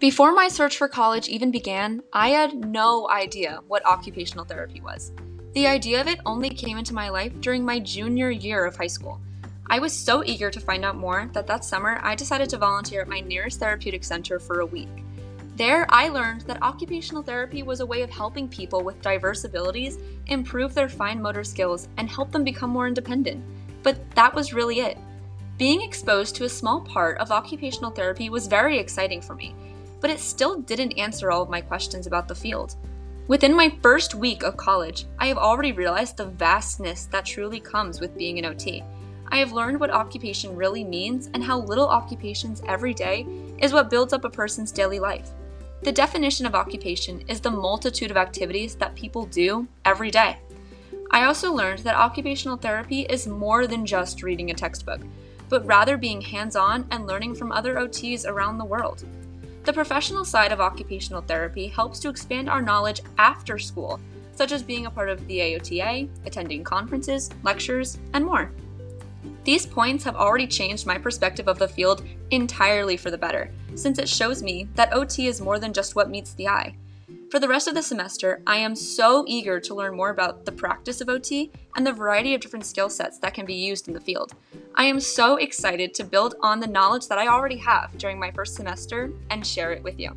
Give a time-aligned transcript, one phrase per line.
[0.00, 5.12] Before my search for college even began, I had no idea what occupational therapy was.
[5.52, 8.86] The idea of it only came into my life during my junior year of high
[8.86, 9.20] school.
[9.68, 13.02] I was so eager to find out more that that summer I decided to volunteer
[13.02, 14.88] at my nearest therapeutic center for a week.
[15.56, 19.98] There, I learned that occupational therapy was a way of helping people with diverse abilities
[20.28, 23.44] improve their fine motor skills and help them become more independent.
[23.82, 24.96] But that was really it.
[25.58, 29.54] Being exposed to a small part of occupational therapy was very exciting for me
[30.00, 32.76] but it still didn't answer all of my questions about the field.
[33.28, 38.00] Within my first week of college, I have already realized the vastness that truly comes
[38.00, 38.82] with being an OT.
[39.28, 43.26] I have learned what occupation really means and how little occupations every day
[43.58, 45.30] is what builds up a person's daily life.
[45.82, 50.38] The definition of occupation is the multitude of activities that people do every day.
[51.12, 55.00] I also learned that occupational therapy is more than just reading a textbook,
[55.48, 59.04] but rather being hands on and learning from other OTs around the world.
[59.70, 64.00] The professional side of occupational therapy helps to expand our knowledge after school,
[64.34, 68.50] such as being a part of the AOTA, attending conferences, lectures, and more.
[69.44, 74.00] These points have already changed my perspective of the field entirely for the better, since
[74.00, 76.74] it shows me that OT is more than just what meets the eye.
[77.30, 80.50] For the rest of the semester, I am so eager to learn more about the
[80.50, 83.94] practice of OT and the variety of different skill sets that can be used in
[83.94, 84.32] the field.
[84.74, 88.32] I am so excited to build on the knowledge that I already have during my
[88.32, 90.16] first semester and share it with you.